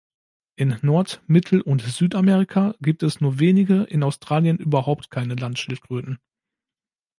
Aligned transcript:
In 0.55 0.79
Nord-, 0.81 1.21
Mittel- 1.27 1.61
und 1.61 1.83
Südamerika 1.83 2.73
gibt 2.81 3.03
es 3.03 3.21
nur 3.21 3.37
wenige, 3.37 3.83
in 3.83 4.01
Australien 4.01 4.57
überhaupt 4.57 5.11
keine 5.11 5.35
Landschildkröten. 5.35 6.17